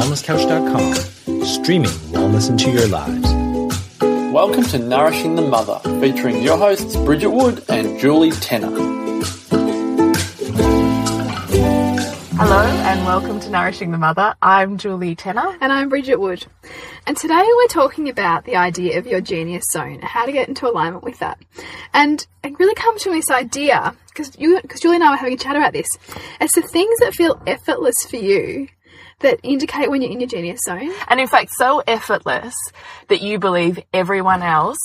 [0.00, 3.30] wellnesscouch.com, streaming wellness into your lives.
[4.32, 8.70] Welcome to Nourishing the Mother, featuring your hosts Bridget Wood and Julie Tenner.
[12.32, 14.34] Hello and welcome to Nourishing the Mother.
[14.40, 15.58] I'm Julie Tenner.
[15.60, 16.46] And I'm Bridget Wood.
[17.06, 20.66] And today we're talking about the idea of your genius zone, how to get into
[20.66, 21.38] alignment with that.
[21.92, 25.36] And it really comes from this idea, because because Julie and I were having a
[25.36, 25.88] chat about this.
[26.40, 28.68] It's the things that feel effortless for you
[29.20, 30.92] that indicate when you're in your genius zone.
[31.08, 32.54] And in fact, so effortless
[33.08, 34.78] that you believe everyone else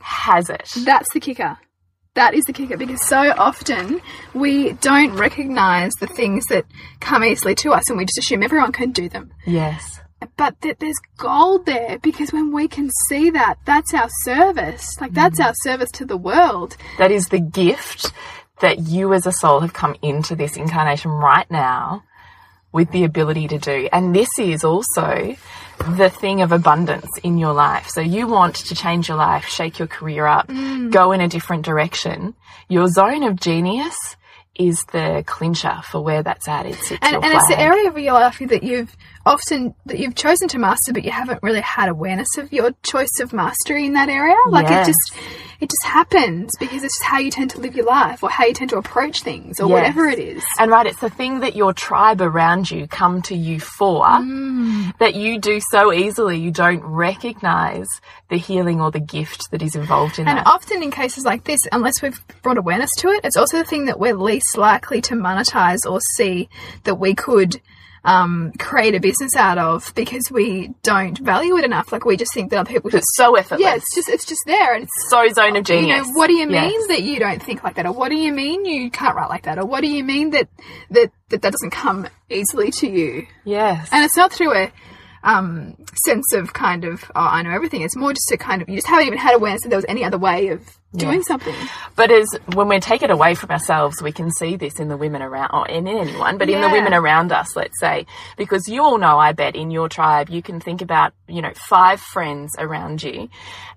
[0.00, 0.70] has it.
[0.84, 1.58] That's the kicker.
[2.14, 4.00] That is the kicker because so often
[4.34, 6.64] we don't recognize the things that
[7.00, 9.30] come easily to us and we just assume everyone can do them.
[9.46, 10.00] Yes.
[10.36, 15.00] But th there's gold there because when we can see that, that's our service.
[15.00, 15.46] Like, that's mm.
[15.46, 16.76] our service to the world.
[16.98, 18.12] That is the gift
[18.60, 22.02] that you as a soul have come into this incarnation right now
[22.72, 23.88] with the ability to do.
[23.92, 25.36] And this is also
[25.78, 27.88] the thing of abundance in your life.
[27.88, 30.90] So you want to change your life, shake your career up, mm.
[30.90, 32.34] go in a different direction.
[32.68, 33.96] Your zone of genius
[34.58, 36.66] is the clincher for where that's at.
[36.66, 38.94] It sits And, and it's the area of your life that you've
[39.28, 43.20] often that you've chosen to master, but you haven't really had awareness of your choice
[43.20, 44.34] of mastery in that area.
[44.48, 44.88] Like Yes.
[44.88, 45.12] it just
[45.60, 48.44] it just happens because it's just how you tend to live your life or how
[48.46, 49.72] you tend to approach things or Yes.
[49.72, 50.44] whatever it is.
[50.56, 54.96] And right, it's the thing that your tribe around you come to you for Mm.
[54.98, 57.88] that you do so easily you don't recognize
[58.30, 60.46] the healing or the gift that is involved in And that.
[60.46, 63.86] often in cases like this, unless we've brought awareness to it, it's also the thing
[63.86, 66.48] that we're least likely to monetize or see
[66.84, 67.60] that we could
[68.04, 71.92] um, create a business out of because we don't value it enough.
[71.92, 72.98] Like we just think that other people should.
[72.98, 73.60] It's so effortless.
[73.60, 76.34] Yeah, it's just it's just there, and it's so zone of you know what do
[76.34, 76.86] you mean Yes.
[76.88, 79.44] that you don't think like that, or what do you mean you can't write like
[79.44, 80.48] that, or what do you mean that
[80.90, 83.26] that that, that doesn't come easily to you?
[83.44, 83.88] Yes.
[83.92, 84.72] And it's not through a
[85.22, 87.82] um, sense of kind of, oh, I know everything.
[87.82, 89.86] It's more just a kind of, you just haven't even had awareness that there was
[89.88, 91.54] any other way of doing something.
[91.96, 94.96] But as when we take it away from ourselves, we can see this in the
[94.96, 98.06] women around, or in anyone, but in the women around us, let's say,
[98.38, 101.52] because you all know, I bet, in your tribe, you can think about, you know,
[101.54, 103.28] five friends around you,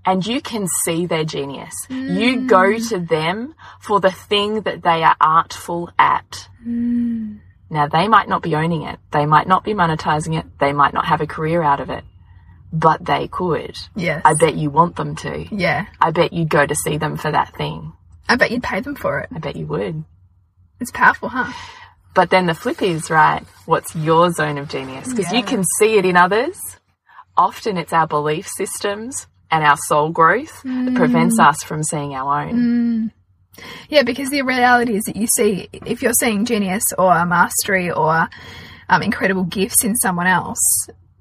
[0.05, 1.73] and you can see their genius.
[1.89, 6.47] You go to them for the thing that they are artful at.
[7.71, 10.93] Now, they might not be owning it, they might not be monetizing it, they might
[10.93, 12.03] not have a career out of it,
[12.73, 13.77] but they could.
[13.95, 14.21] Yes.
[14.25, 15.47] I bet you want them to.
[15.55, 15.85] Yeah.
[15.99, 17.93] I bet you'd go to see them for that thing.
[18.27, 19.29] I bet you'd pay them for it.
[19.33, 20.03] I bet you would.
[20.81, 21.51] It's powerful, huh?
[22.13, 25.07] But then the flip is, right, what's your zone of genius?
[25.13, 26.59] Because you can see it in others.
[27.37, 31.47] Often it's our belief systems and our soul growth that prevents Mm.
[31.47, 33.13] us from seeing our own.
[33.89, 38.29] Yeah, because the reality is that you see, if you're seeing genius or mastery or
[38.89, 40.59] um, incredible gifts in someone else,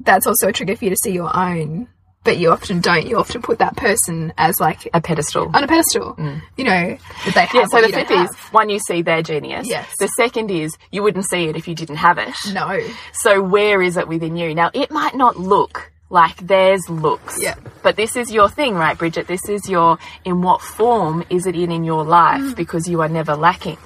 [0.01, 1.89] that's also a trigger for you to see your own.
[2.23, 3.07] But you often don't.
[3.07, 5.51] You often put that person as like A pedestal.
[5.55, 6.15] on a pedestal.
[6.59, 7.55] You know that they have.
[7.55, 9.67] yeah, so the flip is one, you see their genius.
[9.67, 9.89] Yes.
[9.99, 12.35] The second is you wouldn't see it if you didn't have it.
[12.53, 12.79] no.
[13.15, 14.55] So where is it within you?
[14.55, 17.41] Now it might not look like theirs looks.
[17.41, 17.55] Yeah.
[17.83, 19.27] But this is your thing, right, Bridget?
[19.29, 22.57] This is your in what form is it in in your life Mm.
[22.57, 23.79] because you are never lacking.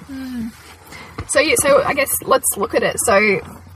[1.27, 2.97] So yeah, so I guess let's look at it.
[2.99, 3.13] So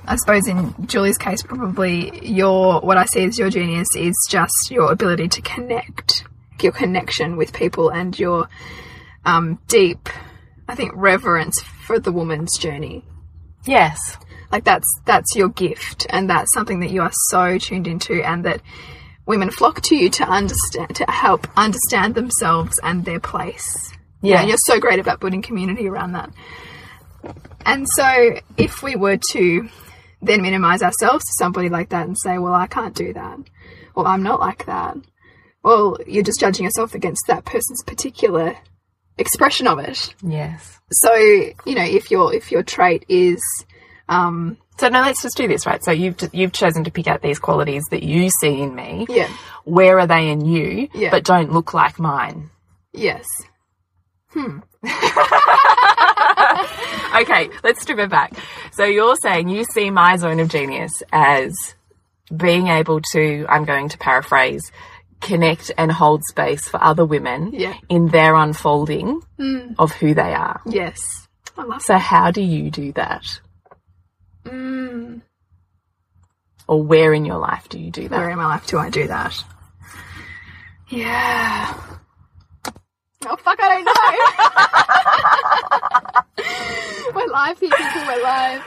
[0.05, 4.71] I suppose in Julie's case, probably your what I see as your genius is just
[4.71, 6.23] your ability to connect,
[6.61, 8.49] your connection with people, and your
[9.25, 10.09] um, deep,
[10.67, 13.03] I think, reverence for the woman's journey.
[13.65, 14.17] Yes.
[14.51, 18.43] Like that's that's your gift, and that's something that you are so tuned into, and
[18.45, 18.61] that
[19.25, 23.93] women flock to you to understand, to help understand themselves and their place.
[24.21, 24.39] Yeah.
[24.41, 26.29] and you're so great about building community around that.
[27.65, 29.69] And so, if we were to
[30.21, 33.39] then minimize ourselves to somebody like that and say, "Well, I can't do that,"
[33.95, 34.97] or "I'm not like that,"
[35.63, 38.57] well, you're just judging yourself against that person's particular
[39.17, 40.13] expression of it.
[40.23, 40.79] Yes.
[40.91, 43.41] So, you know, if your if your trait is
[44.09, 45.81] um, So now let's just do this, right?
[45.83, 49.05] So you've you've chosen to pick out these qualities that you see in me.
[49.09, 49.29] yeah,
[49.63, 51.11] Where are they in you, Yeah.
[51.11, 52.49] but don't look like mine?
[52.93, 53.25] yes,
[54.31, 54.59] Hmm.
[57.21, 58.33] Okay, let's strip it back.
[58.71, 61.53] So you're saying you see my zone of genius as
[62.35, 64.71] being able to, I'm going to paraphrase,
[65.19, 67.73] connect and hold space for other women Yeah.
[67.89, 69.21] in their unfolding
[69.79, 70.61] of who they are.
[70.65, 71.27] yes.
[71.57, 73.41] I love So how do you do that?
[74.45, 75.21] Mm.
[76.67, 78.17] Or where in your life do you do that?
[78.17, 79.43] Where in my life do I do that?
[80.89, 81.73] Yeah.
[83.25, 83.59] Oh fuck!
[83.61, 83.91] I don't know.
[87.15, 88.01] we're live here, people.
[88.07, 88.61] We're live.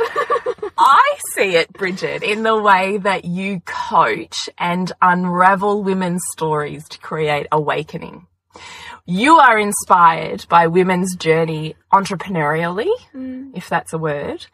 [0.78, 6.98] I see it, Bridget, in the way that you coach and unravel women's stories to
[6.98, 8.26] create awakening.
[9.04, 12.92] You are inspired by women's journey entrepreneurially,
[13.54, 14.46] if that's a word,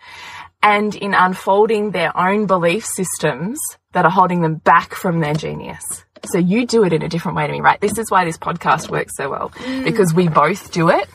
[0.62, 3.58] and in unfolding their own belief systems
[3.92, 6.04] that are holding them back from their genius.
[6.26, 7.80] So you do it in a different way to me, right?
[7.80, 9.84] This is why this podcast works so well mm.
[9.84, 11.08] because we both do it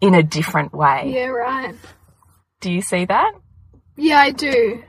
[0.00, 1.12] in a different way.
[1.14, 1.74] Yeah, right.
[2.60, 3.32] Do you see that?
[3.96, 4.82] Yeah, I do.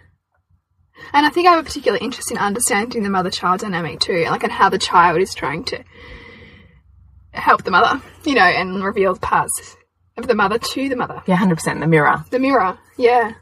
[1.14, 4.26] And I think I have a particular interest in understanding the mother child dynamic too,
[4.30, 5.84] like and how the child is trying to
[7.32, 9.78] help the mother, you know, and reveal parts
[10.18, 11.22] of the mother to the mother.
[11.28, 12.24] Yeah, 100% the mirror.
[12.30, 13.34] The mirror, yeah.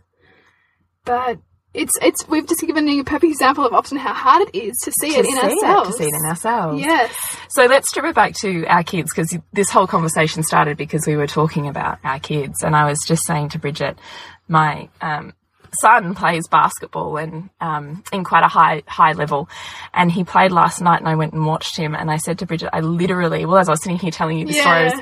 [1.05, 1.39] But
[1.73, 4.77] it's it's we've just given you a perfect example of often how hard it is
[4.83, 5.89] to see To it in see it, ourselves.
[5.89, 6.81] to see it in ourselves.
[6.81, 7.15] Yes.
[7.49, 11.15] So let's strip it back to our kids because this whole conversation started because we
[11.15, 13.97] were talking about our kids, and I was just saying to Bridget,
[14.47, 15.33] my um,
[15.81, 19.49] son plays basketball and um, in quite a high high level,
[19.93, 22.45] and he played last night, and I went and watched him, and I said to
[22.45, 25.01] Bridget, I literally, well, as I was sitting here telling you the story, I was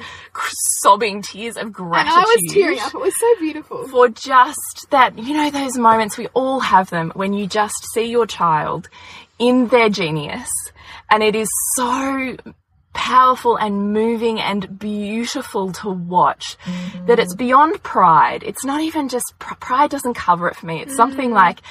[0.82, 2.94] sobbing tears of And gratitude I was tearing up.
[2.94, 3.88] It was so beautiful.
[3.88, 8.06] for just that, you know, those moments we all have them when you just see
[8.06, 8.90] your child
[9.40, 10.50] in their genius
[11.10, 12.38] and it is so
[12.94, 17.06] powerful and moving and beautiful to watch mm-hmm.
[17.06, 18.44] that it's beyond pride.
[18.44, 20.82] It's not even just pr- pride doesn't cover it for me.
[20.82, 21.36] It's something mm-hmm.
[21.36, 21.62] like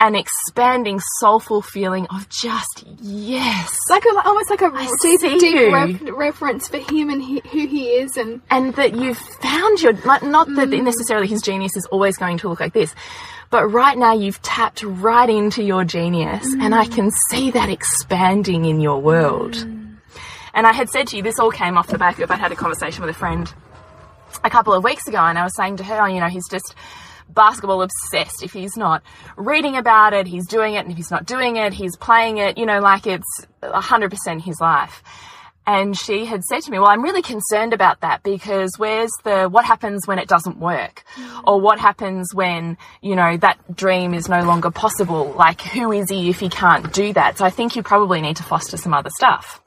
[0.00, 3.76] an expanding soulful feeling of just yes.
[3.90, 4.70] Like a, almost like a
[5.02, 5.74] deep, see deep you.
[5.74, 9.92] ref- reference for him and he, who he is, and and that you've found your
[10.04, 10.82] like, not that mm.
[10.82, 12.94] necessarily his genius is always going to look like this
[13.50, 16.94] but right now you've tapped right into your genius and i mm.
[16.94, 19.79] can see that expanding in your world mm.
[20.54, 22.52] And i had said to you this all came off the back of I'd had
[22.52, 23.52] a conversation with a friend
[24.44, 26.48] a couple of weeks ago and i was saying to her oh, you know he's
[26.48, 26.74] just
[27.28, 29.02] basketball obsessed if he's not
[29.36, 32.58] reading about it he's doing it and if he's not doing it he's playing it
[32.58, 35.02] you know like it's 100% his life
[35.66, 39.48] and she had said to me, Well, I'm really concerned about that because where's the
[39.48, 41.04] what happens when it doesn't work?
[41.14, 41.44] Mm.
[41.46, 45.32] Or what happens when, you know, that dream is no longer possible?
[45.32, 47.38] Like, who is he if he can't do that?
[47.38, 49.62] So I think you probably need to foster some other stuff.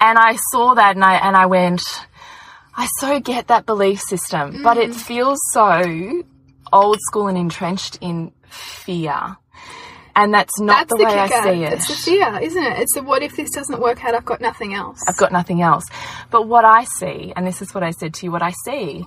[0.00, 1.82] And I saw that and I, and I went,
[2.74, 4.94] I so get that belief system, but it mm.
[4.94, 6.22] feels so
[6.72, 9.36] old school and entrenched in fear.
[10.16, 11.34] And that's not that's the the, way kicker.
[11.34, 11.72] I see it.
[11.74, 12.78] It's the fear, isn't it?
[12.80, 14.14] It's the what if this doesn't work out?
[14.14, 15.00] I've got nothing else.
[15.08, 15.84] I've got nothing else.
[16.30, 19.04] But what I see, and this is what I said to you, what I see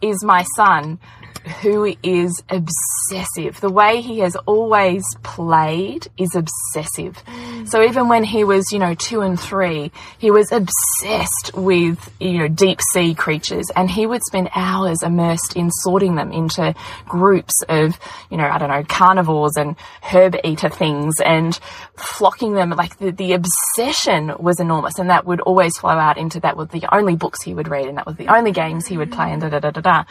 [0.00, 0.98] is my son
[1.38, 3.60] who is obsessive.
[3.60, 7.22] The way he has always played is obsessive.
[7.26, 7.68] Mm.
[7.68, 12.38] So even when he was, you know, two and three, he was obsessed with, you
[12.38, 16.74] know, deep sea creatures and he would spend hours immersed in sorting them into
[17.06, 17.98] groups of,
[18.30, 21.58] you know, I don't know, carnivores and herb eater things and
[21.96, 22.70] flocking them.
[22.70, 26.66] Like the, the obsession was enormous and that would always flow out into that were
[26.66, 29.32] the only books he would read and that was the only games he would play
[29.32, 30.04] and da da da da da.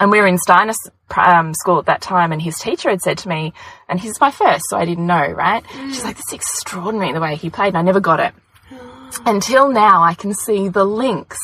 [0.00, 0.72] And we were in Steiner
[1.16, 3.52] um, school at that time, and his teacher had said to me,
[3.88, 5.64] and he's my first, so I didn't know, right?
[5.88, 8.34] She's like, "This is extraordinary the way he played," and I never got it.
[9.26, 11.38] Until now, I can see the links.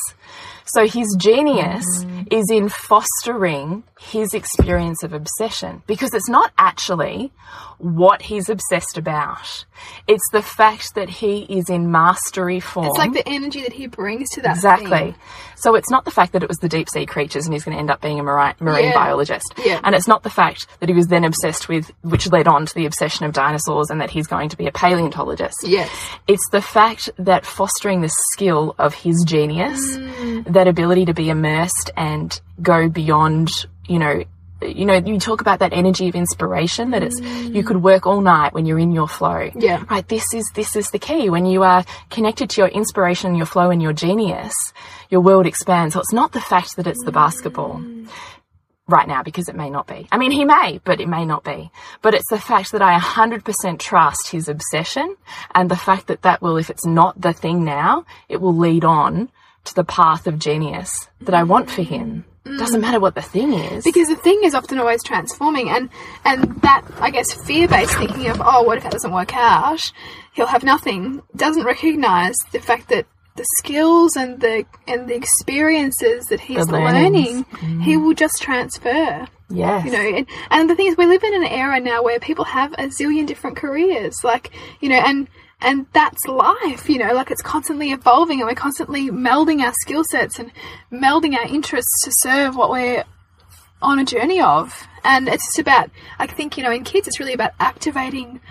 [0.65, 1.85] So his genius
[2.31, 7.31] is in fostering his experience of obsession because it's not actually
[7.77, 9.65] what he's obsessed about.
[10.07, 12.87] It's the fact that he is in mastery form.
[12.87, 14.55] It's like the energy that he brings to that.
[14.55, 14.89] Exactly.
[14.89, 15.15] thing.
[15.55, 17.75] So it's not the fact that it was the deep sea creatures and he's going
[17.75, 18.93] to end up being a marine, marine Yeah.
[18.93, 19.53] biologist.
[19.63, 19.79] Yeah.
[19.83, 22.73] And it's not the fact that he was then obsessed with, which led on to
[22.75, 25.57] the obsession of dinosaurs and that he's going to be a paleontologist.
[25.65, 25.89] Yes.
[26.27, 30.51] It's the fact that fostering the skill of his genius, Mm.
[30.53, 32.08] that ability to be immersed and
[32.61, 33.49] go beyond,
[33.87, 34.23] you know,
[34.61, 38.21] you know, you talk about that energy of inspiration that it's you could work all
[38.21, 39.49] night when you're in your flow.
[39.55, 39.83] Yeah.
[39.89, 40.05] Right.
[40.07, 41.29] This is this is the key.
[41.29, 44.53] When you are connected to your inspiration, your flow, and your genius,
[45.09, 45.93] your world expands.
[45.93, 47.81] So it's not the fact that it's the basketball
[48.89, 50.07] right now because it may not be.
[50.11, 51.71] I mean, he may, but it may not be.
[52.01, 55.15] But it's the fact that I 100% trust his obsession
[55.53, 58.83] and the fact that that will, if it's not the thing now, it will lead
[58.83, 59.29] on
[59.65, 62.25] to the path of genius that I want for him.
[62.45, 62.57] Mm.
[62.57, 63.83] Doesn't matter what the thing is.
[63.83, 65.89] Because the thing is often always transforming, and
[66.25, 69.91] and that I guess fear-based thinking of oh, what if that doesn't work out?
[70.33, 71.21] He'll have nothing.
[71.35, 77.45] Doesn't recognise the fact that the skills and the and the experiences that he's learning,
[77.45, 77.83] mm.
[77.83, 79.27] he will just transfer.
[79.49, 79.85] yes.
[79.85, 82.45] You know, and, and the thing is, we live in an era now where people
[82.45, 85.27] have a zillion different careers, like you know, and
[85.61, 86.89] and that's life.
[86.89, 90.51] You know, like it's constantly evolving, and we're constantly melding our skill sets and
[90.91, 93.03] melding our interests to serve what we're
[93.81, 94.87] on a journey of.
[95.03, 98.41] And it's just about, I think, you know, in kids, it's really about activating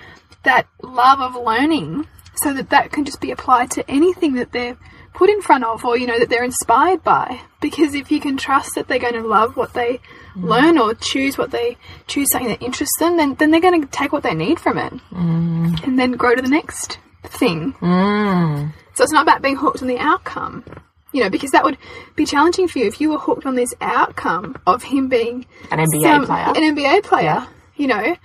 [0.44, 4.78] that love of learning so that that can just be applied to anything that they're
[5.14, 7.40] put in front of or, you know, that they're inspired by.
[7.60, 10.00] Because if you can trust that they're going to love what they
[10.34, 10.44] mm.
[10.44, 13.88] learn or choose what they choose something that interests them, then, then they're going to
[13.88, 15.84] take what they need from it mm.
[15.84, 17.74] and then grow to the next thing.
[17.74, 18.72] Mm.
[18.94, 20.64] So it's not about being hooked on the outcome.
[21.10, 21.78] You know, because that would
[22.16, 25.78] be challenging for you if you were hooked on this outcome of him being An
[25.78, 26.44] NBA some- player.
[26.48, 27.46] An NBA player,
[27.76, 28.16] you know,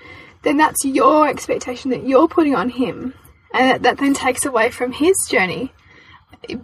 [0.41, 3.13] then that's your expectation that you're putting on him.
[3.53, 5.71] And that, that then takes away from his journey.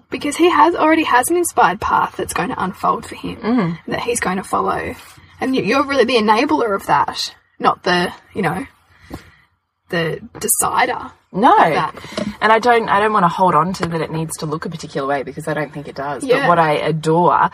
[0.10, 3.78] Because he has already has an inspired path that's going to unfold for him Mm.
[3.88, 4.96] that he's going to follow.
[5.42, 8.66] And you- you're really the enabler of that, not the, you know,
[9.90, 11.12] the decider.
[11.32, 11.94] No, that.
[12.42, 12.90] and I don't.
[12.90, 14.02] I don't want to hold on to that.
[14.02, 16.24] It needs to look a particular way because I don't think it does.
[16.24, 16.40] Yeah.
[16.42, 17.52] But what I adore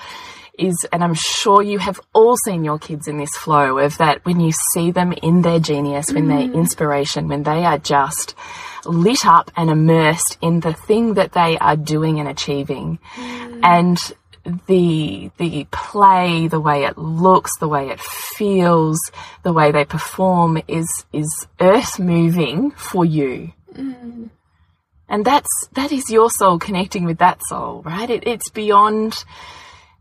[0.58, 4.26] is, and I'm sure you have all seen your kids in this flow of that
[4.26, 6.54] when you see them in their genius, when they're mm.
[6.54, 8.36] inspiration, when they are just
[8.86, 13.60] lit up and immersed in the thing that they are doing and achieving, mm.
[13.64, 13.98] and
[14.68, 19.00] the the play, the way it looks, the way it feels,
[19.44, 23.52] the way they perform is is earth moving for you.
[23.74, 24.30] Mm.
[25.10, 28.10] And that's that is your soul connecting with that soul, right?
[28.10, 29.24] It, it's beyond.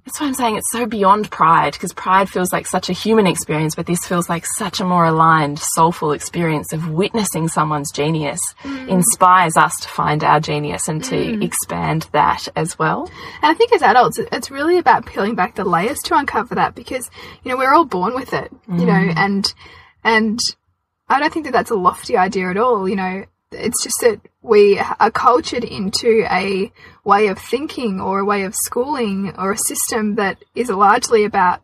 [0.04, 3.26] That's why I'm saying it's so beyond pride, because pride feels like such a human
[3.26, 8.38] experience, but this feels like such a more aligned, soulful experience of witnessing someone's genius
[8.62, 8.88] mm.
[8.88, 11.42] inspires us to find our genius and to mm.
[11.42, 13.10] expand that as well.
[13.40, 16.74] And I think as adults, it's really about peeling back the layers to uncover that
[16.74, 17.10] because
[17.42, 19.16] you know we're all born with it, you know, mm.
[19.16, 19.54] and
[20.04, 20.38] and
[21.08, 22.86] I don't think that that's a lofty idea at all.
[22.86, 26.72] You know, it's just that we are cultured into a
[27.04, 31.60] way of thinking or a way of schooling or a system that is largely about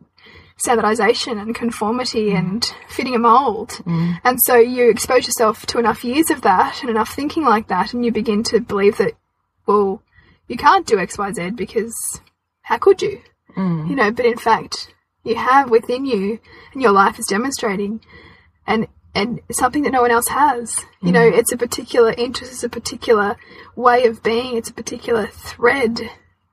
[0.57, 2.37] standardization and conformity mm.
[2.37, 3.69] and fitting a mold.
[3.85, 4.19] Mm.
[4.23, 7.93] And so you expose yourself to enough years of that and enough thinking like that,
[7.93, 9.13] and you begin to believe that,
[9.65, 10.01] well,
[10.47, 12.21] you can't do XYZ because
[12.61, 13.21] how could you?
[13.57, 13.89] Mm.
[13.89, 14.93] You know, but in fact,
[15.23, 16.39] you have within you,
[16.73, 18.01] and your life is demonstrating,
[18.65, 20.73] and and something that no one else has.
[21.01, 23.35] You know, it's a particular interest, it's a particular
[23.75, 25.99] way of being, it's a particular thread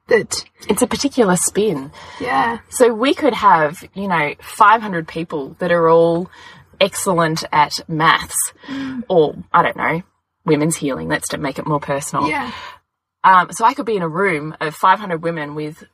[0.09, 1.93] that, It's a particular spin.
[2.21, 6.31] yeah, So we could have, you know, 500 people that are all
[6.81, 8.53] excellent at maths
[9.09, 10.03] or, I don't know,
[10.45, 11.09] women's healing.
[11.09, 12.29] Let's make it more personal.
[12.29, 12.51] yeah,
[13.23, 15.85] Um, so I could be in a room of 500 women with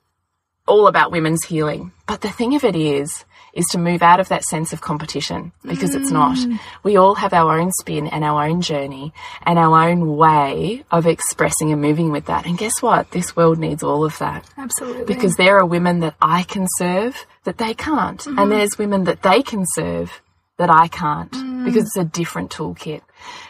[0.66, 1.92] all about women's healing.
[2.06, 5.52] But the thing of it is, is to move out of that sense of competition
[5.64, 6.36] because it's not.
[6.36, 6.58] Mm.
[6.82, 9.12] We all have our own spin and our own journey
[9.44, 12.46] and our own way of expressing and moving with that.
[12.46, 13.12] And guess what?
[13.12, 15.04] This world needs all of that absolutely.
[15.04, 18.50] because there are women that I can serve that they can't, and mm-hmm.
[18.50, 20.20] there's women that they can serve
[20.56, 21.64] that I can't mm.
[21.64, 23.02] because it's a different toolkit.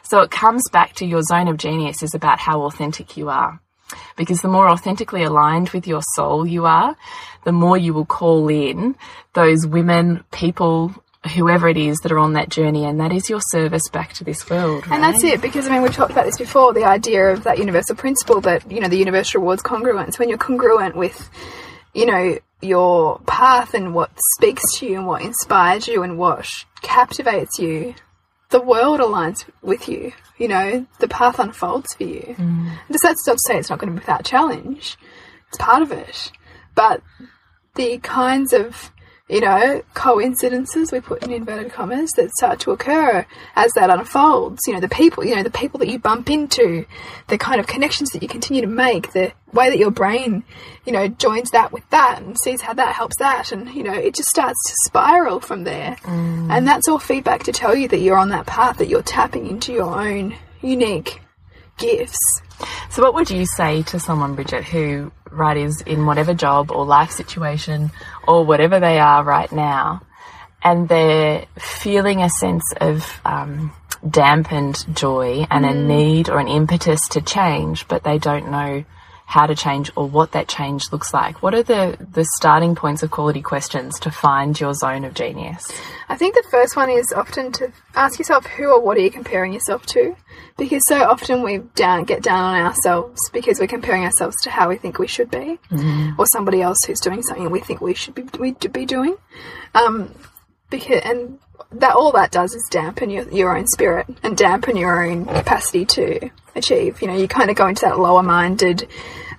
[0.03, 3.61] So it comes back to your zone of genius is about how authentic you are.
[4.17, 6.97] Because the more authentically aligned with your soul you are,
[7.45, 8.95] the more you will call in
[9.33, 10.95] those women, people,
[11.35, 14.25] whoever it is that are on that journey, and that is your service back to
[14.25, 14.85] this world.
[14.91, 17.59] And that's it, because I mean, we've talked about this before the idea of that
[17.59, 20.19] universal principle that, you know, the universe rewards congruence.
[20.19, 21.29] When you're congruent with,
[21.93, 26.47] you know, your path and what speaks to you and what inspires you and what
[26.83, 27.95] captivates you,
[28.55, 30.13] the world aligns with you.
[30.39, 32.37] You know, the path unfolds for you.
[32.39, 32.79] Mm.
[32.89, 34.97] Does that still say it's not going to be without challenge?
[35.49, 36.31] It's part of it.
[36.77, 37.03] But
[37.75, 38.93] the kinds of
[39.29, 43.27] you know coincidences we put in inverted commas that start to occur
[43.57, 44.61] as that unfolds.
[44.67, 46.85] You know the people you know the people that you bump into
[47.29, 50.45] the kind of connections that you continue to make the way that your brain
[50.85, 53.53] you know joins that with that and sees how that helps that.
[53.53, 55.97] And you know it just starts to spiral from there.
[56.03, 56.51] Mm.
[56.51, 59.47] And that's all feedback to tell you that you're on that path that you're tapping
[59.47, 61.21] into your own unique
[61.79, 62.19] gifts.
[62.91, 66.85] So, what would you say to someone, Bridget, who, right, is in whatever job or
[66.85, 67.91] life situation
[68.27, 70.03] or whatever they are right now,
[70.63, 73.73] and they're feeling a sense of um,
[74.09, 78.85] dampened joy and a need or an impetus to change, but they don't know
[79.27, 81.43] how to change or what that change looks like?
[81.43, 85.73] What are the, the starting points of quality questions to find your zone of genius?
[86.09, 89.11] I think the first one is often to ask yourself who or what are you
[89.11, 90.15] comparing yourself to?
[90.57, 94.69] Because so often we down get down on ourselves because we're comparing ourselves to how
[94.69, 95.59] we think we should be,
[96.17, 99.17] or somebody else who's doing something we think we should be we be doing.
[99.75, 100.15] Um,
[100.79, 101.39] because and
[101.73, 105.85] that all that does is dampen your your own spirit and dampen your own capacity
[105.87, 107.01] to achieve.
[107.03, 108.89] You know, you kind of go into that lower minded.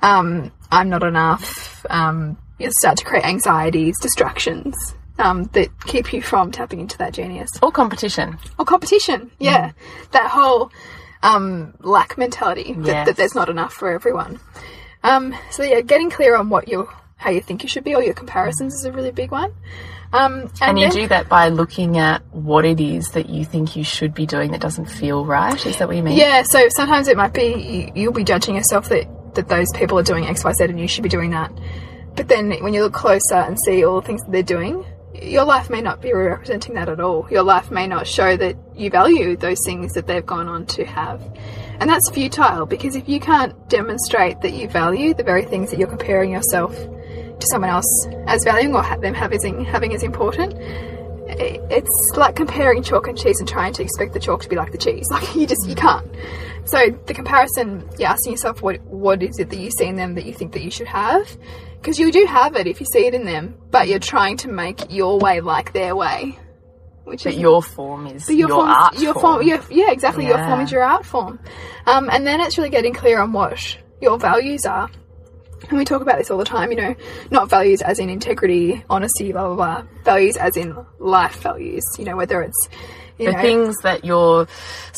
[0.02, 1.86] Um, I'm not enough.
[1.90, 4.76] Um, you start to create anxieties, distractions,
[5.20, 8.38] um, that keep you from tapping into that genius Or competition.
[8.58, 9.32] or competition.
[9.40, 9.72] Yeah,
[10.12, 10.72] that whole
[11.24, 13.08] um, lack mentality that, Yes.
[13.08, 14.40] that there's not enough for everyone.
[15.04, 18.04] Um, so yeah, getting clear on what you how you think you should be or
[18.04, 19.54] your comparisons is a really big one.
[20.16, 23.76] Um, and And you do that by looking at what it is that you think
[23.76, 25.64] you should be doing that doesn't feel right.
[25.66, 26.18] Is that what you mean?
[26.18, 30.00] Yeah, so sometimes it might be you, you'll be judging yourself that, that those people
[30.00, 31.52] are doing X, Y, Z and you should be doing that.
[32.16, 34.86] But then when you look closer and see all the things that they're doing,
[35.22, 37.28] your life may not be representing that at all.
[37.30, 40.86] Your life may not show that you value those things that they've gone on to
[40.86, 41.22] have.
[41.80, 45.80] And that's futile because if you can't demonstrate that you value the very things that
[45.80, 46.74] you're comparing yourself
[47.40, 50.54] to someone else as valuing or ha- them having, having as important,
[51.28, 54.72] it's like comparing chalk and cheese and trying to expect the chalk to be like
[54.72, 55.08] the cheese.
[55.12, 56.08] Like you just you can't.
[56.66, 60.16] So the comparison, you're asking yourself what what is it that you see in them
[60.16, 61.38] that you think that you should have,
[61.80, 64.50] because you do have it if you see it in them, but you're trying to
[64.50, 66.38] make your way like their way,
[67.04, 69.42] which But is your form is your, form, art your form.
[69.44, 70.26] Your, yeah, exactly.
[70.26, 71.40] Your form is your art form.
[71.86, 74.90] Um, and then it's really getting clear on what your values are.
[75.70, 76.96] And we talk about this all the time, you know,
[77.32, 79.84] not values as in integrity, honesty, blah, blah, blah.
[80.04, 82.70] Values as in life values, you know, whether it's,
[83.18, 84.48] you the know, things that your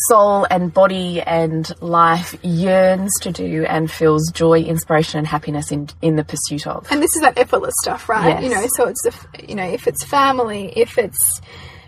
[0.07, 5.89] soul and body and life yearns to do and feels joy, inspiration, and happiness in
[6.01, 6.91] in the pursuit of.
[6.91, 8.41] and this is that effortless stuff, right?
[8.41, 8.43] Yes.
[8.43, 11.41] You know, so it's the, you know, if it's family, if it's,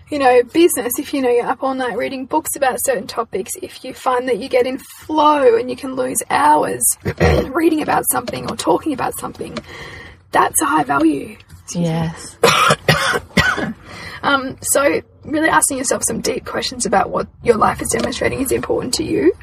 [0.09, 3.51] you know, business, if you know you're up all night reading books about certain topics,
[3.61, 6.83] if you find that you get in flow and you can lose hours
[7.53, 9.57] reading about something or talking about something,
[10.31, 11.37] that's a high value.
[11.73, 12.37] Yes.
[14.21, 18.51] Um, so really asking yourself some deep questions about what your life is demonstrating is
[18.51, 19.33] important to you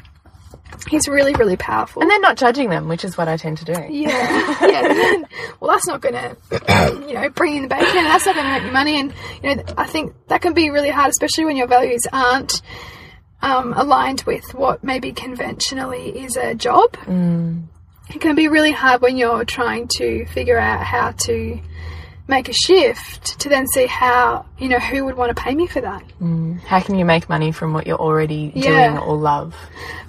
[0.91, 2.01] is really, really powerful.
[2.01, 3.85] And then not judging them, which is what I tend to do.
[3.89, 5.15] Yeah, yeah.
[5.59, 7.97] well, that's not going to, you know, bring in the bacon.
[7.97, 8.99] And that's not going to make you money.
[8.99, 12.61] And you know, I think that can be really hard, especially when your values aren't
[13.41, 16.97] um, aligned with what maybe conventionally is a job.
[18.09, 21.59] It can be really hard when you're trying to figure out how to
[22.29, 25.65] make a shift to then see how, you know, who would want to pay me
[25.65, 26.03] for that.
[26.21, 26.59] Mm.
[26.61, 28.89] How can you make money from what you're already Yeah.
[28.89, 29.55] doing or love?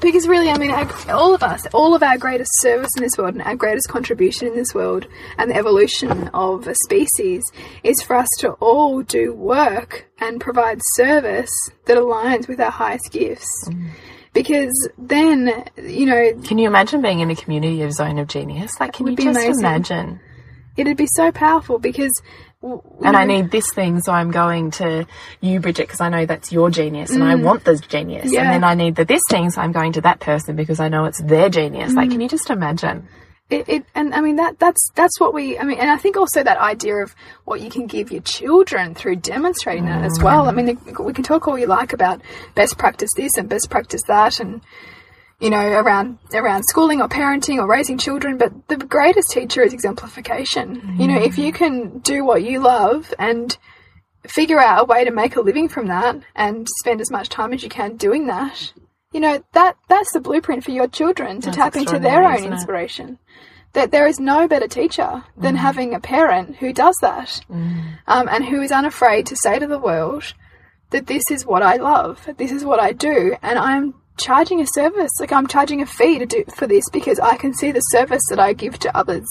[0.00, 0.72] Because really, I mean,
[1.08, 4.48] all of us, all of our greatest service in this world and our greatest contribution
[4.48, 5.06] in this world
[5.38, 7.42] and the evolution of a species
[7.84, 11.50] is for us to all do work and provide service
[11.84, 13.46] that aligns with our highest gifts.
[13.68, 13.90] Mm.
[14.32, 18.78] Because then, you know, Can you imagine being in a community of Zone of Genius?
[18.78, 19.58] Like, can you just amazing.
[19.60, 20.20] imagine?
[20.78, 22.12] It'd be so powerful because.
[22.60, 25.06] And I need this thing, so I'm going to
[25.40, 28.26] you, Bridget, because I know that's your genius, and I want the genius.
[28.30, 28.32] Mm.
[28.32, 28.40] Yeah.
[28.42, 30.88] And then I need the this thing, so I'm going to that person because I
[30.88, 31.94] know it's their genius.
[31.94, 32.12] Like, Mm.
[32.12, 33.06] can you just imagine?
[33.50, 36.16] it, it and I mean that that's that's what we I mean and I think
[36.16, 37.14] also that idea of
[37.44, 40.48] what you can give your children through demonstrating that as well.
[40.48, 42.20] I mean we can talk all you like about
[42.54, 44.60] best practice this and best practice that and
[45.40, 49.72] you know around around schooling or parenting or raising children but the greatest teacher is
[49.72, 50.96] exemplification.
[50.98, 53.56] You know if you can do what you love and
[54.26, 57.52] figure out a way to make a living from that and spend as much time
[57.52, 58.72] as you can doing that
[59.12, 62.44] you know that that's the blueprint for your children to That's tap into their own
[62.52, 63.18] inspiration
[63.74, 65.58] that there is no better teacher than Mm.
[65.58, 69.78] having a parent who does that um, and who is unafraid to say to the
[69.78, 70.34] world
[70.90, 74.66] that this is what I love, this is what I do, and I'm charging a
[74.66, 77.80] service, like I'm charging a fee to do for this because I can see the
[77.80, 79.28] service that I give to others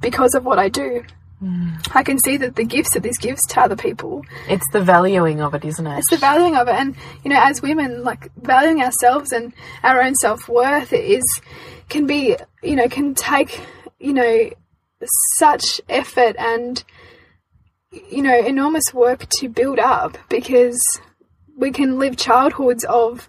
[0.00, 1.04] because of what I do.
[1.40, 1.70] Hmm.
[1.92, 5.40] I can see that the gifts that this gives to other people It's the valuing
[5.40, 5.98] of it, isn't it?
[5.98, 6.94] it's the valuing of it and
[7.24, 11.24] you know as women like valuing ourselves and our own self-worth is
[11.88, 13.60] can be you know can take
[13.98, 14.48] you know
[15.36, 16.84] such effort and
[17.90, 20.78] you know enormous work to build up because
[21.56, 23.28] we can live childhoods of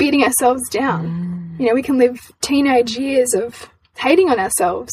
[0.00, 1.60] beating ourselves down mm.
[1.60, 4.92] you know we can live teenage years of hating on ourselves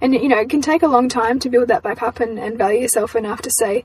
[0.00, 2.38] and you know it can take a long time to build that back up and,
[2.38, 3.84] and value yourself enough to say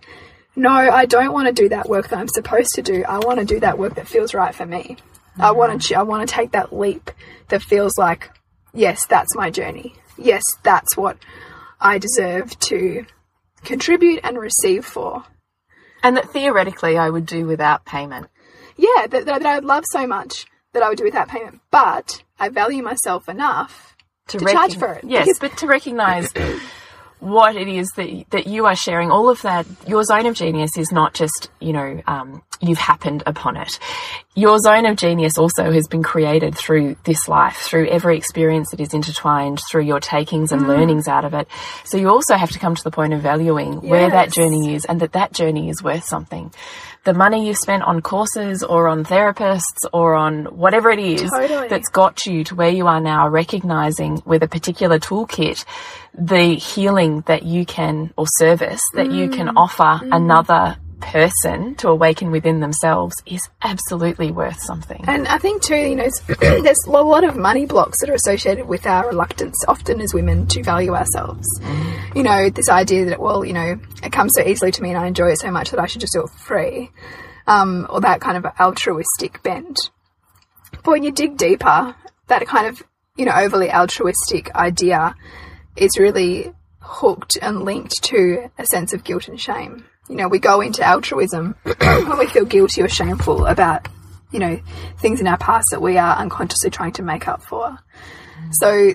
[0.56, 3.04] no, I don't want to do that work that I'm supposed to do.
[3.08, 4.98] I want to do that work that feels right for me.
[5.38, 5.58] I mm.
[5.58, 5.96] want to.
[5.96, 7.10] I want to take that leap
[7.50, 8.30] that feels like,
[8.74, 9.96] yes, that's my journey.
[10.18, 11.18] Yes, that's what
[11.82, 13.06] I deserve to
[13.64, 15.24] contribute and receive for.
[16.04, 18.28] and that theoretically I would do without payment.
[18.76, 22.24] Yeah, that, that I would love so much that I would do without payment, but
[22.40, 23.96] I value myself enough
[24.28, 26.30] To, To charge for it, Yes, but to recognise
[27.20, 29.10] what it is that that you are sharing.
[29.10, 33.24] All of that, your zone of genius is not just you know um, you've happened
[33.26, 33.80] upon it.
[34.36, 38.82] Your zone of genius also has been created through this life, through every experience that
[38.82, 41.48] is intertwined, through your takings and learnings out of it.
[41.86, 44.84] So you also have to come to the point of valuing where that journey is,
[44.86, 46.54] and that that journey is worth something.
[47.06, 51.68] The money you've spent on courses or on therapists or on whatever it is Totally.
[51.68, 55.66] that's got you to where you are now, recognizing with a particular toolkit
[56.14, 59.54] the healing that you can or service that you can mm.
[59.56, 60.14] offer mm-hmm.
[60.14, 65.04] another person to awaken within themselves is absolutely worth something.
[65.08, 68.68] And I think too, you know, there's a lot of money blocks that are associated
[68.68, 71.46] with our reluctance, often as women, to value ourselves.
[72.16, 74.98] You know, this idea that well, you know, it comes so easily to me and
[74.98, 76.92] I enjoy it so much that I should just do it for free,
[77.48, 79.92] um, or that kind of altruistic bent.
[80.72, 81.96] But when you dig deeper,
[82.28, 82.82] that kind of
[83.18, 85.16] you know overly altruistic idea
[85.76, 89.86] is really hooked and linked to a sense of guilt and shame.
[90.10, 93.88] You know, we go into altruism when we feel guilty or shameful about,
[94.32, 94.60] you know,
[94.98, 97.78] things in our past that we are unconsciously trying to make up for.
[98.54, 98.94] So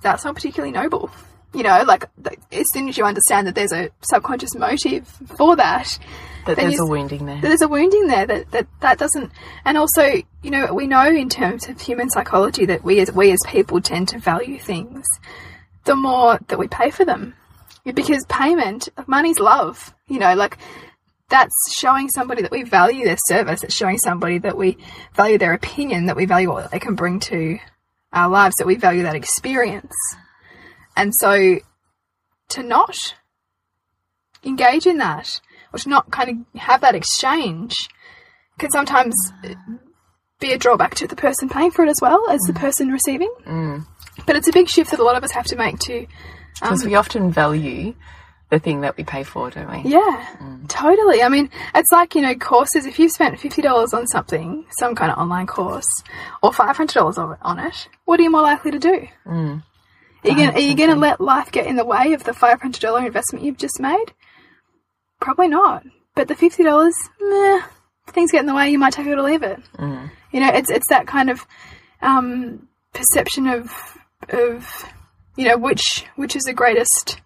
[0.00, 1.10] that's not particularly noble.
[1.54, 2.04] You know, like
[2.52, 5.98] as soon as you understand that there's a subconscious motive for that,
[6.46, 7.40] That there's you a wounding there.
[7.40, 9.32] there's a wounding there that, that that doesn't
[9.64, 10.02] and also
[10.42, 13.80] you know we know in terms of human psychology that we as we as people
[13.80, 15.06] tend to value things
[15.84, 17.34] the more that we pay for them
[17.92, 20.58] because payment of money's love you know like
[21.28, 23.62] that's showing somebody that we value their service.
[23.62, 24.78] It's showing somebody that we
[25.14, 27.58] value their opinion that we value what they can bring to
[28.12, 29.92] our lives that we value that experience.
[30.96, 31.58] And so
[32.50, 33.14] to not
[34.42, 35.40] engage in that
[35.72, 37.74] or to not kind of have that exchange
[38.58, 39.14] can sometimes
[40.40, 42.60] be a drawback to the person paying for it as well as the mm.
[42.60, 43.32] person receiving.
[43.46, 43.86] Mm.
[44.26, 46.06] But it's a big shift that a lot of us have to make to,
[46.62, 47.94] Um, because we often value
[48.50, 49.90] the thing that we pay for, don't we?
[49.90, 50.26] yeah,
[50.68, 51.22] totally.
[51.22, 55.12] I mean, it's like, you know, courses, if you've spent $50 on something, some kind
[55.12, 55.86] of online course,
[56.42, 59.06] or $500 on- on it, what are you more likely to do?
[59.26, 59.62] Mm.
[60.24, 62.32] Are you gonna, are you going to let life get in the way of the
[62.32, 64.06] $500 investment you've just made?
[65.20, 65.84] Probably not.
[66.14, 67.60] But the $50, meh,
[68.08, 69.60] things get in the way, you might take it or leave it.
[69.76, 70.10] Mm.
[70.32, 71.46] You know, it's it's that kind of
[72.02, 73.72] um, perception of
[74.30, 74.84] of
[75.38, 77.20] you know which which is the greatest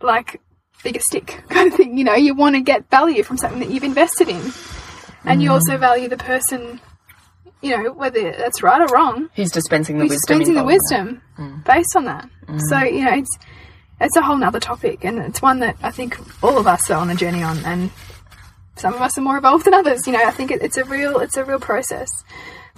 [0.00, 0.40] like
[0.82, 1.98] bigger stick kind of thing.
[1.98, 4.40] You know, you want to get value from something that you've invested in,
[5.24, 5.54] and you mm.
[5.54, 6.80] also value the person.
[7.60, 10.38] You know, whether that's right or wrong, Who's dispensing the who's wisdom?
[10.38, 11.12] dispensing the involved in that?
[11.12, 11.64] wisdom mm.
[11.64, 12.30] based on that.
[12.46, 12.60] Mm.
[12.68, 13.38] So you know, it's
[14.00, 17.00] it's a whole nother topic, and it's one that I think all of us are
[17.00, 17.90] on a journey on, and
[18.76, 20.06] some of us are more evolved than others.
[20.06, 22.08] You know, I think it, it's a real it's a real process.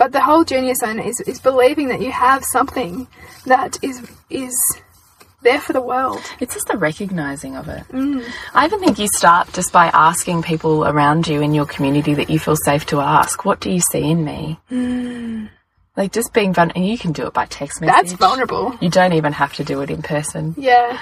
[0.01, 3.07] But the whole journey zone is is believing that you have something
[3.45, 4.57] that is is
[5.43, 6.23] there for the world.
[6.41, 7.85] It's just the recognizing of it.
[7.89, 8.25] Mm.
[8.55, 12.31] I even think you start just by asking people around you in your community that
[12.31, 14.59] you feel safe to ask, what do you see in me?
[14.71, 15.51] Mm.
[15.99, 17.95] Like just being vulnerable, and you can do it by text message.
[17.95, 18.75] That's vulnerable.
[18.81, 20.99] You don't even have to do it in person Yeah,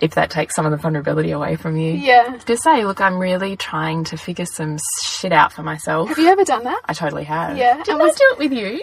[0.00, 1.92] if that takes some of the vulnerability away from you.
[1.92, 2.38] yeah.
[2.46, 6.08] Just say, look, I'm really trying to figure some shit out for myself.
[6.08, 6.80] Have you ever done that?
[6.86, 7.56] I totally have.
[7.56, 8.82] Yeah, Did and I was- do it with you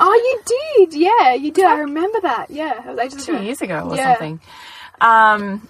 [0.00, 0.94] Oh, you did.
[0.94, 1.64] Yeah, you did.
[1.64, 2.50] I remember that.
[2.50, 4.12] Yeah, was two years ago or Yeah.
[4.12, 4.40] something?
[5.00, 5.68] Um,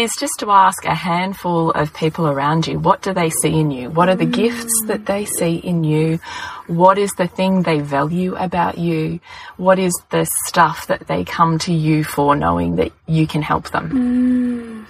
[0.00, 3.70] is just to ask a handful of people around you what do they see in
[3.70, 3.90] you?
[3.90, 6.18] What are the gifts that they see in you?
[6.66, 9.20] What is the thing they value about you?
[9.56, 13.70] What is the stuff that they come to you for knowing that you can help
[13.70, 14.86] them?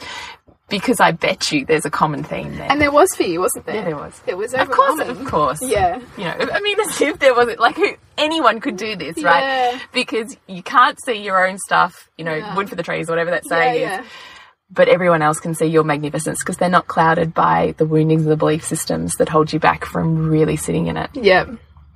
[0.69, 2.71] Because I bet you there's a common theme there.
[2.71, 3.75] And there was for you, wasn't there?
[3.75, 4.23] Yeah, there was.
[4.29, 5.61] It was of course, of course.
[5.63, 6.01] Yeah.
[6.17, 9.43] You know, I mean, as if there wasn't like who anyone could do this, right?
[9.43, 9.81] Yeah.
[9.93, 12.09] Because you can't see your own stuff.
[12.17, 12.55] You know, Yeah.
[12.55, 14.01] wood for the trees, whatever that saying yeah.
[14.03, 14.07] is.
[14.73, 18.29] But everyone else can see your magnificence because they're not clouded by the woundings of
[18.29, 21.11] the belief systems that hold you back from really sitting in it.
[21.15, 21.47] Yeah.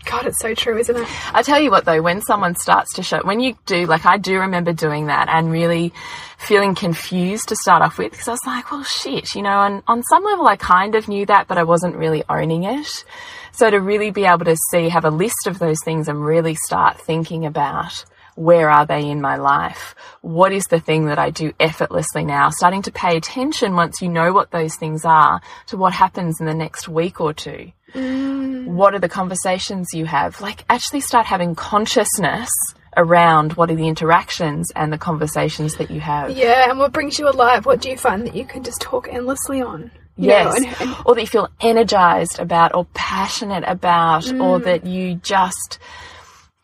[0.04, 1.34] God, it's so true, isn't it?
[1.34, 4.18] I tell you what though, when someone starts to show, when you do, like I
[4.18, 5.92] do remember doing that and really
[6.36, 9.82] feeling confused to start off with because I was like, well, shit, you know, and
[9.86, 13.04] on some level I kind of knew that, but I wasn't really owning it.
[13.52, 16.54] So to really be able to see, have a list of those things and really
[16.54, 18.04] start thinking about
[18.34, 19.94] where are they in my life?
[20.22, 22.50] What is the thing that I do effortlessly now?
[22.50, 26.46] Starting to pay attention once you know what those things are to what happens in
[26.46, 30.40] the next week or two what are the conversations you have?
[30.40, 32.50] Like, actually start having consciousness
[32.96, 36.30] around what are the interactions and the conversations that you have.
[36.30, 37.66] Yeah, and what brings you alive?
[37.66, 39.92] What do you find that you can just talk endlessly on?
[40.16, 40.56] You know, Yes.
[40.56, 44.64] and- and- or that you feel energized about or passionate about, or Mm.
[44.64, 45.78] that you just,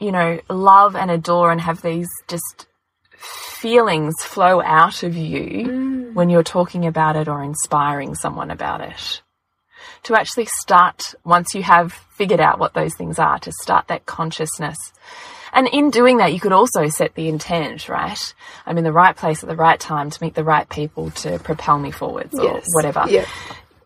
[0.01, 2.67] you know, love and adore and have these just
[3.61, 6.15] feelings flow out of you mm.
[6.15, 9.23] when you're talking about it or inspiring someone about it.
[10.05, 14.07] To actually start, once you have figured out what those things are, to start that
[14.07, 14.79] consciousness.
[15.53, 18.35] And in doing that, you could also set the intent, right?
[18.65, 21.39] I'm in the right place at the right time to meet the right people to
[21.39, 23.05] propel me forwards or whatever.
[23.09, 23.27] Yeah.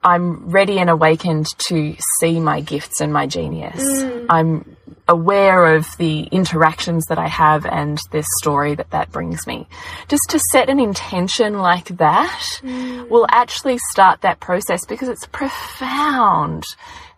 [0.05, 3.83] I'm ready and awakened to see my gifts and my genius.
[3.83, 4.27] Mm.
[4.29, 4.74] I'm
[5.09, 9.69] aware of the interactions that I have and the story that that brings me.
[10.09, 16.65] Just to set an intention like that will actually start that process because it's profound.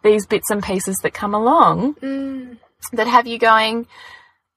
[0.03, 1.96] These bits and pieces that come along
[2.92, 3.87] that have you going,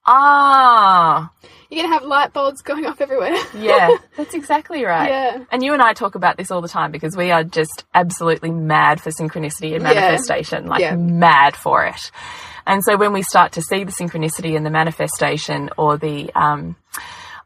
[0.06, 1.30] ah,
[1.70, 3.36] You're gonna have light bulbs going off everywhere.
[3.54, 5.08] yeah, that's exactly right.
[5.08, 5.44] Yeah.
[5.52, 8.50] And you and I talk about this all the time because we are just absolutely
[8.50, 9.94] mad for synchronicity and Yeah.
[9.94, 10.96] manifestation, like Yeah.
[10.96, 12.10] mad for it.
[12.66, 16.76] And so when we start to see the synchronicity and the manifestation or the, um,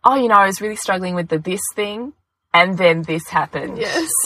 [0.04, 2.12] oh, you know, I was really struggling with the this thing
[2.52, 3.78] and then this happened.
[3.78, 4.10] yes.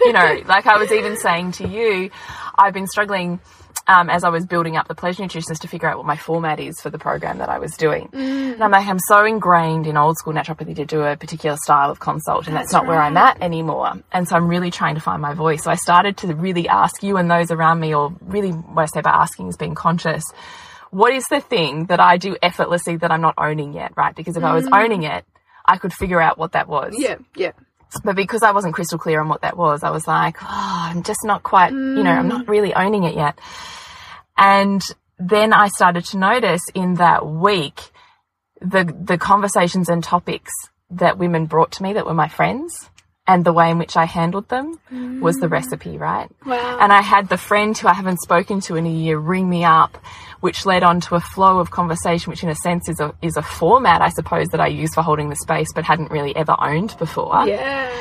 [0.00, 2.10] You know, like I was even saying to you,
[2.56, 3.40] I've been struggling
[3.86, 6.60] um, as I was building up the pleasure nutritionist to figure out what my format
[6.60, 8.08] is for the program that I was doing.
[8.12, 11.90] And I'm like, I'm so ingrained in old school naturopathy to do a particular style
[11.90, 13.92] of consult, and that's, not where I'm at anymore.
[14.12, 15.64] And so I'm really trying to find my voice.
[15.64, 18.86] So I started to really ask you and those around me, or really what I
[18.86, 20.24] say by asking is being conscious.
[20.90, 24.14] What is the thing that I do effortlessly that I'm not owning yet, right?
[24.14, 25.24] Because if I was owning it,
[25.64, 26.94] I could figure out what that was.
[26.96, 27.16] Yeah.
[27.36, 27.52] Yeah.
[28.04, 31.02] But because I wasn't crystal clear on what that was, I was like, oh, I'm
[31.02, 32.48] just not quite, you know, I'm not mm.
[32.48, 33.38] really owning it yet.
[34.36, 34.82] And
[35.18, 37.90] then I started to notice in that week
[38.60, 40.52] the the conversations and topics
[40.90, 42.88] that women brought to me that were my friends
[43.28, 44.80] and the way in which I handled them
[45.20, 45.52] was the mm.
[45.52, 46.30] recipe, right?
[46.46, 46.78] Wow.
[46.80, 49.64] And I had the friend who I haven't spoken to in a year ring me
[49.64, 49.98] up,
[50.40, 53.36] which led on to a flow of conversation, which in a sense is a is
[53.36, 56.56] a format, I suppose, that I use for holding the space, but hadn't really ever
[56.58, 57.46] owned before.
[57.46, 57.92] Yeah.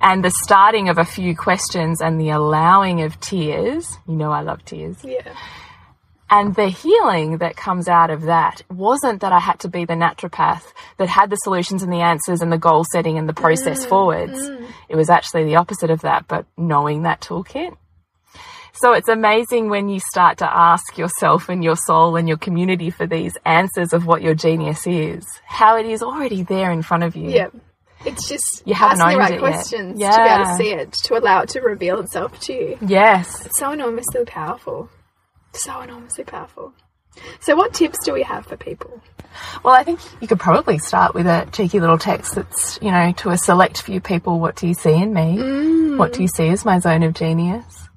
[0.00, 3.86] And the starting of a few questions and the allowing of tears.
[4.08, 4.96] You know, I love tears.
[5.04, 5.32] Yeah.
[6.34, 9.92] And the healing that comes out of that wasn't that I had to be the
[9.92, 10.64] naturopath
[10.96, 13.88] that had the solutions and the answers and the goal setting and the process mm,
[13.90, 14.38] forwards.
[14.38, 14.66] Mm.
[14.88, 17.76] It was actually the opposite of that, but knowing that toolkit.
[18.72, 22.88] So it's amazing when you start to ask yourself and your soul and your community
[22.88, 27.04] for these answers of what your genius is, how it is already there in front
[27.04, 27.28] of you.
[27.28, 27.48] Yeah.
[28.06, 29.40] It's just You haven't asking the right yet.
[29.40, 32.78] questions to be able to see it, to allow it to reveal itself to you.
[32.80, 33.44] Yes.
[33.44, 34.88] It's so enormously powerful.
[35.52, 36.72] So enormously powerful.
[37.40, 39.02] So, what tips do we have for people?
[39.62, 43.12] Well, I think you could probably start with a cheeky little text that's, you know,
[43.18, 45.36] to a select few people, what do you see in me?
[45.36, 45.98] Mm.
[45.98, 47.88] What do you see as my zone of genius?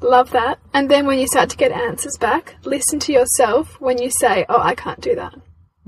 [0.00, 0.58] Love that.
[0.74, 4.44] And then when you start to get answers back, listen to yourself when you say,
[4.48, 5.34] "Oh, I can't do that,"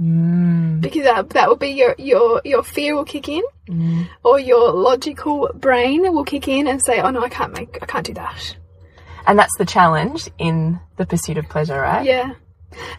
[0.00, 0.80] mm.
[0.80, 4.08] because that that will be your your your fear will kick in, mm.
[4.24, 7.86] or your logical brain will kick in and say, "Oh no, I can't make, I
[7.86, 8.56] can't do that."
[9.28, 12.04] And that's the challenge in the pursuit of pleasure, right?
[12.04, 12.32] Yeah.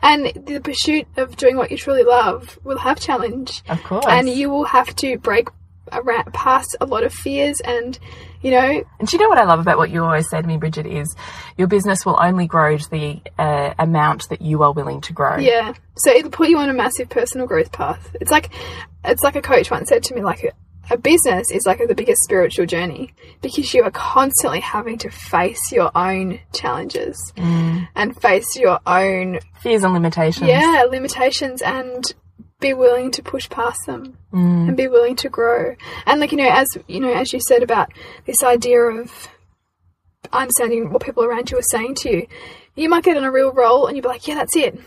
[0.02, 3.62] And the pursuit of doing what you truly love will have challenge.
[3.68, 4.06] Of course.
[4.08, 5.50] And you will have to break
[5.92, 7.98] around, past a lot of fears and,
[8.42, 10.48] you know, And do you know what I love about what you always say to
[10.48, 11.16] me, Bridget, is
[11.58, 15.38] your business will only grow to the uh, amount that you are willing to grow.
[15.38, 15.74] yeah.
[15.98, 18.16] So it'll put you on a massive personal growth path.
[18.22, 18.52] It's like,
[19.04, 20.54] it's like a coach once said to me, like,
[20.90, 25.72] a business is like the biggest spiritual journey because you are constantly having to face
[25.72, 27.88] your own challenges mm.
[27.96, 30.48] and face your own Fears and limitations.
[30.48, 32.14] yeah limitations and
[32.60, 34.68] be willing to push past them mm.
[34.68, 35.76] and be willing to grow.
[36.06, 37.92] And like you know as you know as you said about
[38.26, 39.30] this idea of
[40.34, 42.28] understanding what people around you are saying to you
[42.76, 44.80] you might get on a real roll and you'll be like yeah that's it.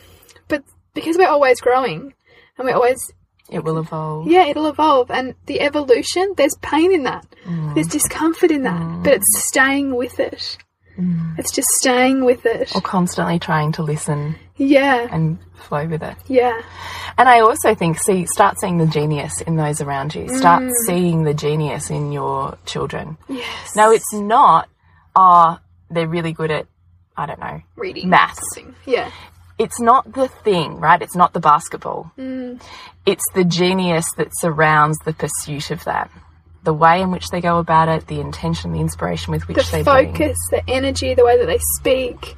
[0.48, 2.14] But because we're always growing
[2.58, 3.12] and we're always
[3.52, 4.26] It will evolve.
[4.26, 7.74] yeah it'll evolve and the evolution there's pain in that mm.
[7.74, 9.04] there's discomfort in that mm.
[9.04, 10.56] but it's staying with it
[10.98, 11.38] mm.
[11.38, 16.16] it's just staying with it Or constantly trying to listen yeah and flow with it.
[16.26, 16.60] yeah
[17.18, 20.28] And I also think, see, start seeing the genius in those around you.
[20.36, 23.16] Start seeing the genius in your children.
[23.28, 24.68] yes No, it's not,
[25.14, 25.58] oh,
[25.90, 26.66] they're really good at,
[27.16, 28.40] I don't know, reading Maths.
[28.54, 28.74] something.
[28.86, 29.10] Yeah.
[29.62, 31.00] It's not the thing, right?
[31.00, 32.10] It's not the basketball.
[33.06, 36.10] It's the genius that surrounds the pursuit of that.
[36.64, 39.78] The way in which they go about it, the intention, the inspiration with which The
[39.78, 40.12] they bring.
[40.12, 42.36] focus, the energy, the way that they speak,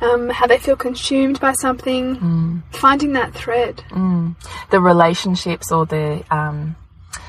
[0.00, 3.82] um, how they feel consumed by something, finding that thread.
[4.70, 6.74] the relationships or the um,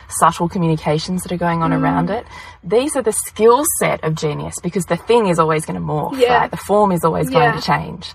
[0.09, 2.25] subtle communications that are going on around it.
[2.63, 6.17] These are the skill set of genius because the thing is always going to morph,
[6.19, 6.37] Yeah.
[6.39, 6.51] right?
[6.51, 7.39] The form is always Yeah.
[7.39, 8.13] going to change.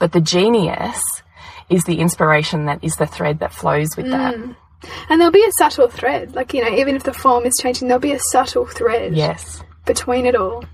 [0.00, 1.00] But the genius
[1.68, 4.34] is the inspiration that is the thread that flows with that.
[4.34, 4.56] Mm.
[5.08, 6.34] And there'll be a subtle thread.
[6.34, 9.62] Like, you know, even if the form is changing, there'll be a subtle thread Yes.
[9.86, 10.64] between it all.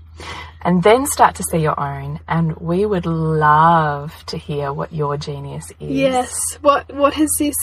[0.63, 2.19] And then start to see your own.
[2.27, 5.91] And we would love to hear what your genius is.
[5.91, 6.33] Yes.
[6.61, 7.55] What what has this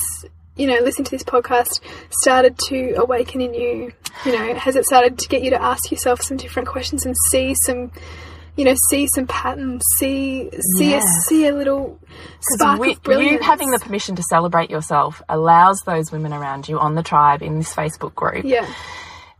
[0.56, 3.92] you know, listening to this podcast started to awaken in you?
[4.24, 7.14] You know, has it started to get you to ask yourself some different questions and
[7.30, 7.90] see some
[8.56, 11.02] you know, see some patterns, see see Yes.
[11.04, 11.98] a see a little
[12.52, 13.32] spark We, of brilliance.
[13.32, 17.42] you having the permission to celebrate yourself allows those women around you on the tribe
[17.42, 18.66] in this Facebook group yeah.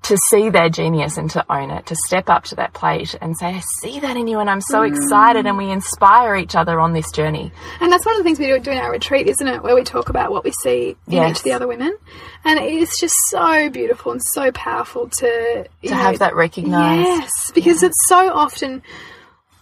[0.05, 3.37] To see their genius and to own it, to step up to that plate and
[3.37, 4.88] say, I see that in you and I'm so Mm.
[4.97, 7.51] excited and we inspire each other on this journey.
[7.81, 9.62] And that's one of the things we do, do in our retreat, isn't it?
[9.62, 11.31] Where we talk about what we see in Yes.
[11.31, 11.97] each of the other women.
[12.45, 17.09] And it's just so beautiful and so powerful to, To know, have that recognised.
[17.09, 18.83] Yes, because it's so often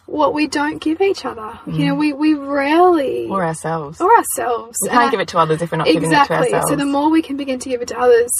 [0.06, 1.58] what we don't give each other.
[1.66, 3.28] You know, we, we rarely.
[3.28, 4.00] Or ourselves.
[4.00, 4.76] or ourselves.
[4.82, 6.36] we can't I- give it to others if we're not giving it to Exactly.
[6.52, 6.68] ourselves.
[6.70, 8.30] So the more we can begin to give it to others,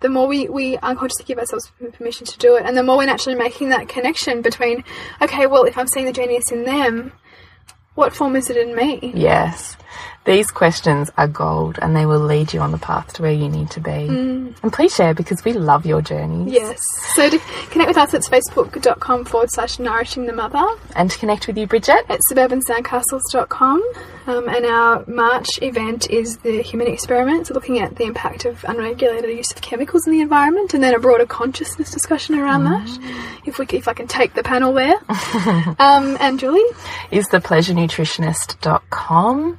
[0.00, 2.64] the more we, we unconsciously give ourselves permission to do it.
[2.64, 4.84] And the more we're naturally making that connection between,
[5.20, 7.12] okay, well, if I'm seeing the genius in them,
[7.94, 9.12] what form is it in me?
[9.14, 9.76] Yes.
[10.30, 13.48] These questions are gold and they will lead you on the path to where you
[13.48, 13.90] need to be.
[13.90, 16.52] And please share because we love your journeys.
[16.52, 16.78] Yes.
[17.14, 17.36] So to
[17.70, 20.64] connect with us, it's facebook.com forward slash nourishing the mother.
[20.94, 23.82] And to connect with you, Bridget, at suburbansandcastles.com.
[24.28, 28.64] Um, and our March event is the human experiment, so looking at the impact of
[28.68, 32.88] unregulated use of chemicals in the environment, and then a broader consciousness discussion around that.
[33.46, 34.94] If we, if I can take the panel there,
[35.80, 36.62] um, and Julie,
[37.10, 39.58] is thepleasurenutritionist.com.